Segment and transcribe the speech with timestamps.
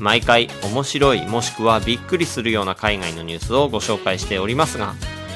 [0.00, 4.94] 毎回面白いもしくはびっくりするような海外のニュースをご紹介しておりますが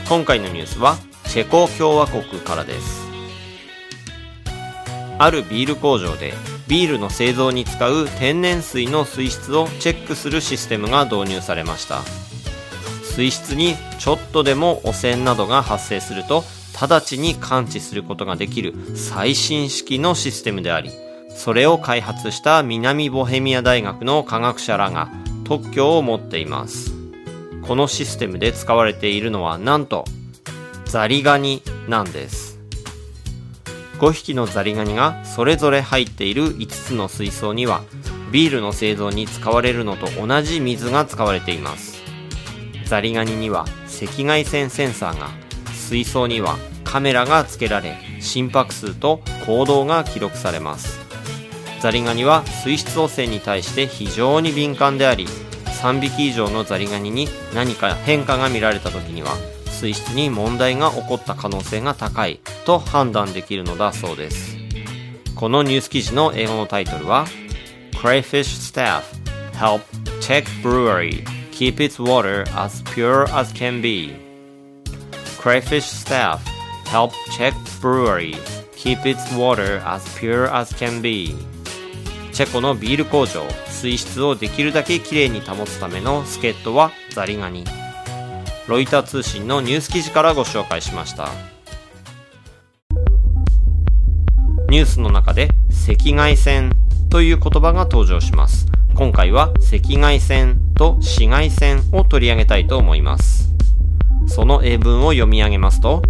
[0.08, 0.96] 今回のニュースは
[1.28, 3.02] チェコ共和国からです。
[5.18, 6.34] あるビール工場で
[6.68, 12.02] ビールの製造に使う天然水の水質をチェックするシステムが導入されました。
[13.04, 16.44] 水質にちょっとでも汚染などが発生すると
[16.80, 20.90] 直ちに感知することができる最新式のシステムであり
[21.36, 25.10] それを開発した南ボヘミア大学の科学者らが
[25.44, 26.92] 特許を持っています。
[27.62, 30.04] このシステムで使われているのはなんと
[30.84, 32.58] ザリガニなんです。
[33.98, 37.82] 5匹のザリガニがそれぞれ入っている5つの水槽には
[38.32, 42.02] ビールの製造に使われるのと同じ水が使われています。
[42.86, 43.64] ザリガニには
[44.02, 45.28] 赤外線センサーが
[45.72, 51.01] 水槽にはカメラが付けられ心拍数と行動が記録されます。
[51.82, 55.26] ザリガニは水質汚染に対して非常に敏感であり
[55.82, 59.32] 3匹以上のザリガニに何か変化が見られた時には
[59.66, 64.56] 水質に問題が起こった可能性が高いと判断できるのだそうです
[65.34, 67.26] このニュース記事の英語のタイトルは
[67.94, 69.02] Crayfish staff
[69.54, 69.82] help
[70.20, 74.14] check brewery keep its water as pure as can be
[75.40, 76.40] Crayfish staff
[76.86, 78.36] help check brewery
[78.76, 81.34] keep its water as pure as can be
[82.32, 83.42] チェコのビール工場。
[83.68, 87.64] 水質をできるだけきれいに保つための助っ人はザリガニ。
[88.66, 91.28] ロイター通信のニュース記事からご紹介しました。
[94.70, 95.50] ニュースの中で
[95.86, 96.72] 赤外線
[97.10, 98.66] という言葉が登場します。
[98.94, 103.52] 今回は赤外線と紫外線を取り上げたいと思います。
[104.26, 106.00] その英文を読み上げますと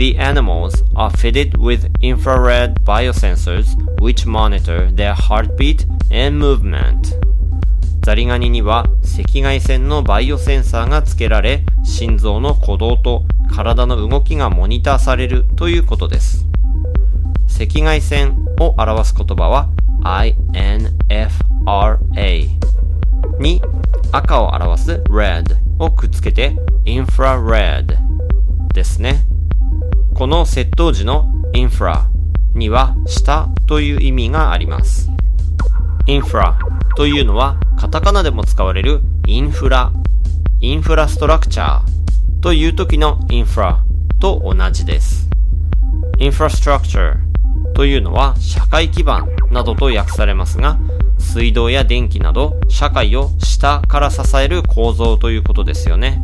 [0.00, 7.14] The animals are fitted with infrared biosensors which monitor their heartbeat and movement.
[8.00, 16.46] ザリガニには赤外線のバイオセンサーが付けられ、心臓の鼓動と体の動きがモニターされるということです。
[17.60, 19.68] 赤外線を表す言葉は
[20.02, 21.28] INFRA
[23.38, 23.60] に
[24.12, 26.56] 赤を表す red をくっつけて
[26.86, 27.98] infrared
[28.72, 29.29] ですね。
[30.20, 32.06] この窃盗時のインフラ
[32.52, 35.08] には下という意味があります。
[36.06, 36.58] インフラ
[36.94, 39.90] というのはカタカナでも使われるインフラ、
[40.60, 43.82] インフラストラクチャーという時のインフラ
[44.20, 45.26] と同じです。
[46.18, 50.78] インフラストラクチャーというのは社会基盤などと訳されますが、
[51.18, 56.22] 水道や電気など社会を下から支える構造ということですよね。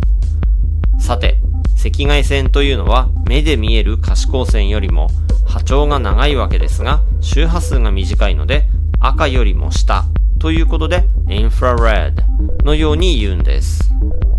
[0.99, 1.41] さて、
[1.79, 5.09] 赤外線というのは目で見える可視光線よりも
[5.47, 8.69] 波長が長いわけですが周波数が短いので
[8.99, 10.05] 赤よりも下
[10.41, 13.91] ということでインフラレッドのように言うんです。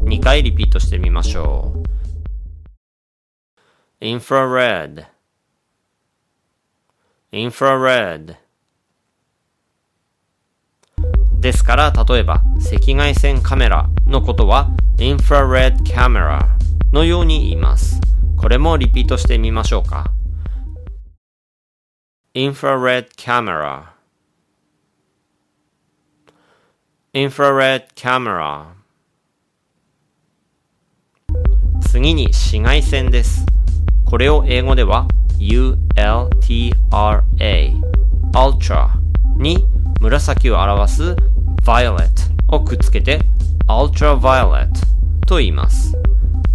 [0.04, 1.74] 2回リピートしてみましょ
[4.02, 4.06] う。
[4.06, 5.04] インフラレッド
[7.32, 8.34] インフラレッド
[11.40, 14.70] ですから例えば赤外線カメラのことは
[15.00, 16.48] インフラレッドカメラ
[16.94, 18.00] のように言います。
[18.38, 20.12] これもリピートしてみましょうか。
[22.34, 23.84] infrared camera
[27.14, 28.68] infrared camera
[31.82, 33.46] 次に紫外線です。
[34.06, 35.08] これを英語では
[35.40, 35.78] ultra
[38.34, 38.90] ultra
[39.36, 39.68] に
[40.00, 41.16] 紫を表す
[41.64, 42.10] violet
[42.50, 43.22] をくっつけて
[43.68, 44.70] ultraviolet
[45.26, 45.94] と言います。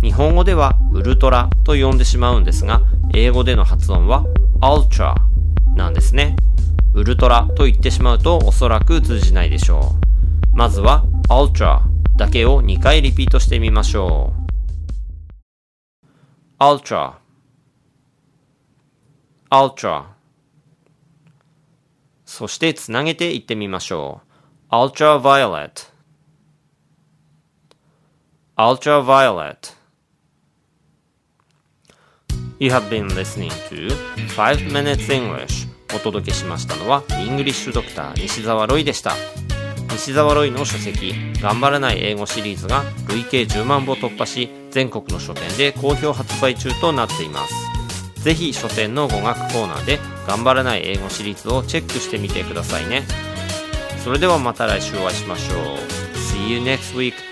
[0.02, 2.82] 日本語ではウルトラと呼んでしまうんですが、
[3.14, 4.24] 英語での発音は
[4.60, 5.14] ultra
[5.76, 6.36] なんですね。
[6.94, 9.94] ウルトラと言ってしまうとおそらく通じないでしょ
[10.52, 10.56] う。
[10.56, 11.80] まずは ultra
[12.16, 14.42] だけを2回リピートしてみましょう。
[16.62, 17.14] ultra
[19.50, 20.04] ultra
[22.24, 24.20] そしてつなげていってみましょ
[24.70, 24.74] う。
[24.74, 25.91] ultraviolet
[28.62, 29.74] ultraviolet.
[32.60, 33.90] You have been listening to
[34.36, 35.66] 5 Minutes English.
[35.92, 39.14] お届けしましたのはイングリッシュドクター西澤ロイでした。
[39.90, 41.12] 西澤ロイの書籍
[41.42, 48.22] 「頑張らない英語」シリーズが累計10万部を突破し全国の書店で好評発売中となっています。
[48.22, 49.98] ぜひ書店の語学コーナーで
[50.28, 53.02] 「頑張らない英語」シリーズをチェックしてみてくださいね。
[54.04, 56.16] それではまた来週お会いしましょう。
[56.16, 57.31] See you next week.